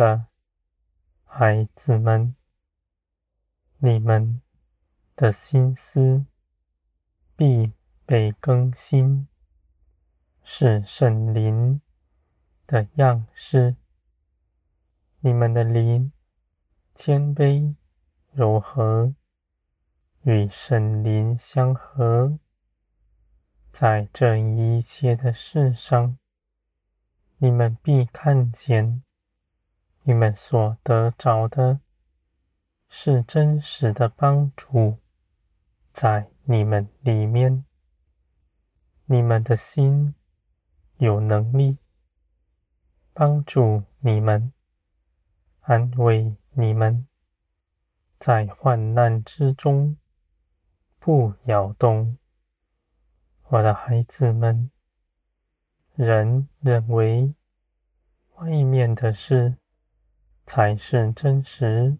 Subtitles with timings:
[0.00, 0.28] 的
[1.26, 2.34] 孩子们，
[3.80, 4.40] 你们
[5.14, 6.24] 的心思
[7.36, 7.74] 必
[8.06, 9.28] 被更新，
[10.42, 11.82] 是圣灵
[12.66, 13.76] 的样式。
[15.18, 16.10] 你们的灵
[16.94, 17.74] 谦卑
[18.32, 19.14] 柔和，
[20.22, 22.38] 与圣灵相合，
[23.70, 26.16] 在这一切的事上，
[27.36, 29.02] 你们必看见。
[30.10, 31.78] 你们所得着的
[32.88, 34.98] 是真实的帮助，
[35.92, 37.64] 在你们里面，
[39.04, 40.16] 你们的心
[40.96, 41.78] 有能力
[43.12, 44.52] 帮助你们，
[45.60, 47.06] 安慰你们，
[48.18, 49.96] 在患难之中
[50.98, 52.18] 不摇动。
[53.44, 54.72] 我的孩子们，
[55.94, 57.32] 人认为
[58.34, 59.54] 外面的事
[60.52, 61.96] 才是真实，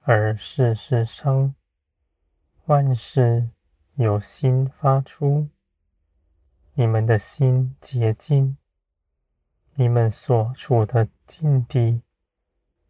[0.00, 1.54] 而事实上，
[2.64, 3.50] 万事
[3.94, 5.48] 由心发出。
[6.74, 8.56] 你们的心洁净，
[9.74, 12.02] 你们所处的境地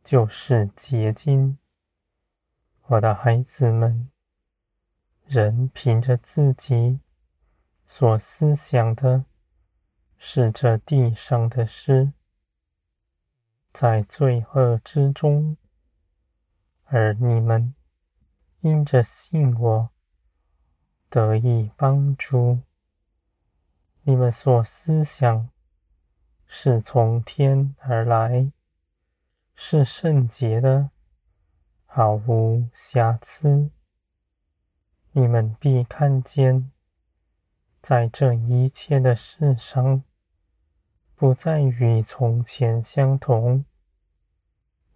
[0.03, 1.59] 就是洁净。
[2.87, 4.09] 我的孩子们，
[5.27, 6.99] 人凭着自己
[7.85, 9.27] 所思想的，
[10.17, 12.15] 是这地上的事。
[13.73, 15.57] 在罪恶之中，
[16.85, 17.75] 而你们
[18.61, 19.91] 因着信我
[21.09, 22.59] 得以帮助。
[24.03, 25.49] 你们所思想
[26.47, 28.51] 是从天而来，
[29.55, 30.91] 是圣洁的，
[31.87, 33.71] 毫无瑕疵。
[35.13, 36.71] 你们必看见，
[37.81, 40.03] 在这一切的事上。
[41.15, 43.67] 不再与从前相同，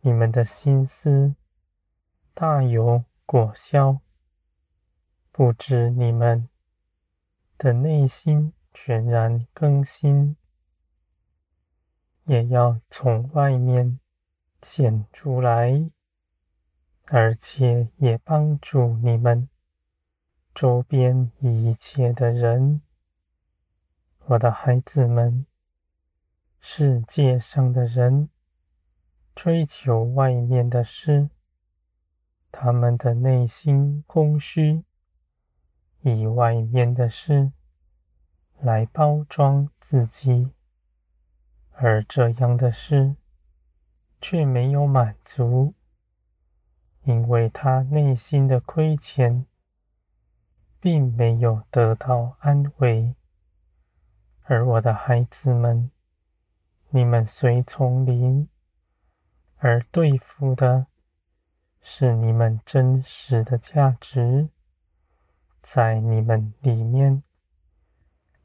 [0.06, 1.34] 你们的心思
[2.34, 4.02] 大有果效。
[5.32, 6.46] 不止你们
[7.56, 10.36] 的内心全然更新，
[12.24, 13.98] 也要从外面
[14.60, 15.90] 显出来，
[17.06, 19.48] 而且也帮助你们
[20.54, 22.82] 周边一切的人，
[24.26, 25.46] 我的孩子们。
[26.60, 28.30] 世界上的人
[29.34, 31.28] 追求外面的事，
[32.52, 34.84] 他们的内心空虚，
[36.02, 37.52] 以外面的事
[38.60, 40.50] 来包装自己，
[41.72, 43.16] 而这样的事
[44.20, 45.74] 却没有满足，
[47.02, 49.46] 因为他内心的亏欠，
[50.80, 53.14] 并没有得到安慰。
[54.42, 55.90] 而我的孩子们。
[56.90, 58.48] 你们随从灵，
[59.66, 60.88] 而对付的
[61.80, 64.50] 是你们真实的价值，
[65.62, 67.22] 在你们里面，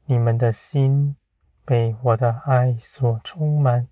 [0.06, 1.14] 你们的心
[1.62, 3.88] 被我的爱所充满，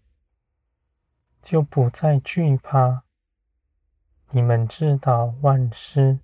[1.42, 3.04] 就不再惧怕。
[4.30, 6.20] 你们知道万事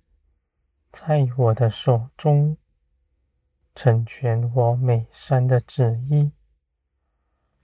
[0.91, 2.57] 在我的手中，
[3.75, 6.31] 成全我美善的旨意。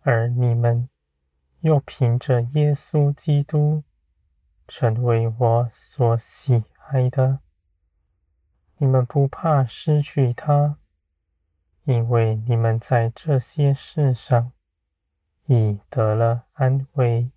[0.01, 0.88] 而你们
[1.62, 3.84] 又凭着耶稣基督
[4.68, 7.40] 成为我所喜爱的，
[8.78, 10.78] 你们不怕失去他，
[11.84, 14.52] 因为你们在这些事上
[15.46, 17.30] 已得了安慰。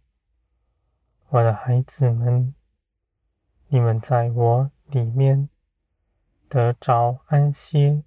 [1.28, 2.54] 我的孩子们，
[3.68, 5.48] 你们在我里面
[6.48, 8.02] 得着安歇，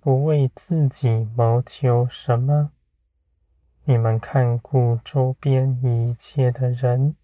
[0.00, 2.70] 不为自己谋求什么。
[3.84, 7.16] 你们看顾周边一切的人，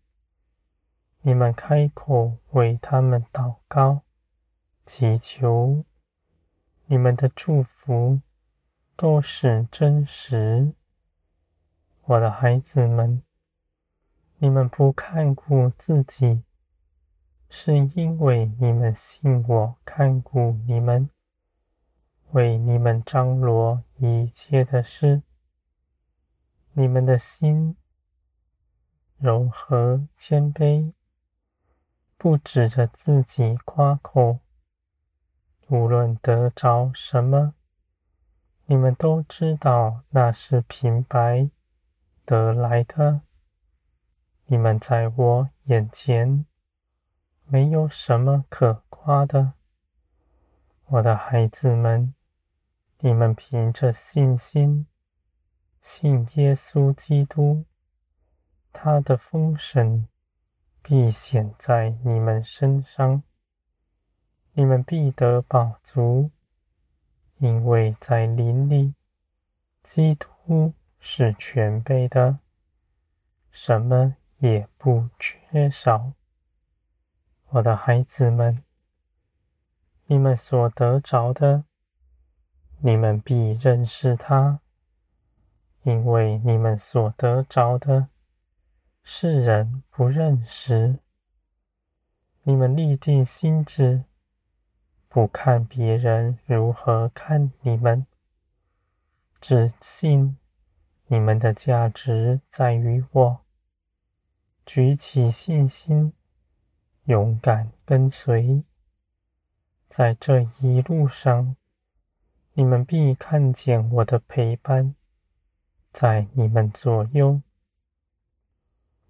[1.20, 4.00] 你们开口为他们祷告、
[4.84, 5.84] 祈求，
[6.86, 8.20] 你们的祝福
[8.96, 10.72] 都是真实。
[12.06, 13.22] 我的孩子们，
[14.38, 16.42] 你们不看顾自己，
[17.48, 21.08] 是因为你们信我看顾你们，
[22.32, 25.22] 为你们张罗一切的事。
[26.78, 27.76] 你们的心
[29.16, 30.92] 柔和谦卑，
[32.16, 34.38] 不指着自己夸口。
[35.66, 37.54] 无论得着什么，
[38.66, 41.50] 你们都知道那是平白
[42.24, 43.22] 得来的。
[44.46, 46.46] 你们在我眼前
[47.46, 49.54] 没有什么可夸的，
[50.84, 52.14] 我的孩子们，
[53.00, 54.86] 你们凭着信心。
[55.80, 57.64] 信耶稣基督，
[58.72, 60.06] 他的丰盛
[60.82, 63.22] 必显在你们身上，
[64.52, 66.30] 你们必得饱足，
[67.38, 68.94] 因为在灵里，
[69.82, 72.40] 基督是全备的，
[73.50, 76.12] 什么也不缺少。
[77.50, 78.62] 我的孩子们，
[80.06, 81.64] 你们所得着的，
[82.80, 84.60] 你们必认识他，
[85.82, 88.08] 因为你们所得着的，
[89.02, 90.98] 世人不认识。
[92.42, 94.04] 你们立定心志，
[95.08, 98.06] 不看别人如何看你们，
[99.40, 100.36] 只信
[101.06, 103.40] 你们的价值在于我。
[104.66, 106.12] 举起信心，
[107.04, 108.64] 勇敢跟随。
[109.88, 111.56] 在这一路上，
[112.52, 114.94] 你们必看见我的陪伴，
[116.00, 117.42] 在你们左右。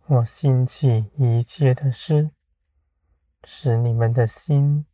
[0.06, 2.30] 我兴起一切的事，
[3.44, 4.86] 使你们的心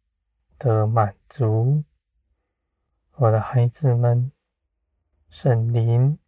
[0.58, 1.84] 得满足。
[3.12, 4.32] 我的孩子们，
[5.28, 6.18] 圣灵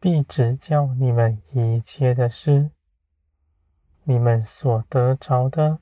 [0.00, 2.70] 必指教你们一切的事。
[4.04, 5.80] 你们所得着的，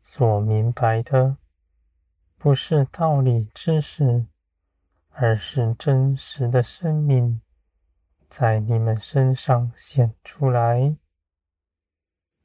[0.00, 1.36] 所明白的。
[2.38, 4.24] 不是道理知识，
[5.10, 7.42] 而是真实的生命，
[8.28, 10.96] 在你们身上显出来。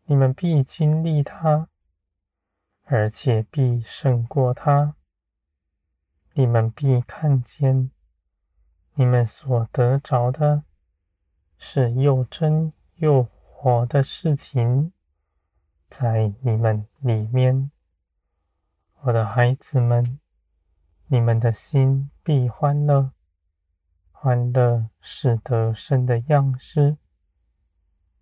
[0.06, 1.68] 你们必经历它，
[2.86, 4.96] 而且必胜过它。
[6.34, 7.92] 你们必看见，
[8.96, 10.64] 你们所得着的，
[11.58, 14.92] 是又真又活的事情，
[15.90, 17.72] 在你们里面。
[19.02, 20.20] 我的孩子们，
[21.08, 23.12] 你们的心必欢乐，
[24.24, 26.96] 欢乐是得胜的样式，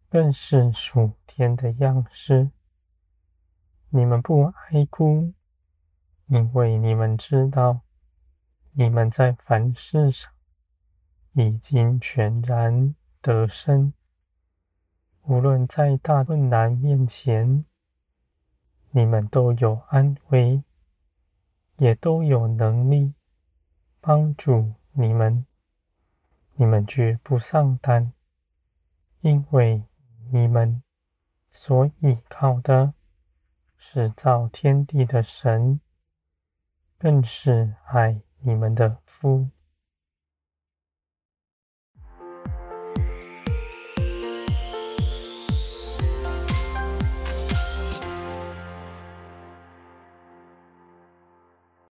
[0.09, 2.49] 更是属天的样式。
[3.89, 5.31] 你们不哀哭，
[6.25, 7.81] 因为你们知道，
[8.71, 10.31] 你们在凡事上
[11.33, 13.93] 已经全然得胜。
[15.25, 17.63] 无论在大困难面前，
[18.89, 20.63] 你们都有安慰。
[21.77, 23.13] 也都有能力
[23.99, 25.45] 帮助你们，
[26.55, 28.11] 你们绝不上当，
[29.21, 29.83] 因为
[30.31, 30.83] 你们
[31.51, 32.93] 所依靠的
[33.77, 35.79] 是造天地的神，
[36.97, 39.49] 更是爱你们的夫。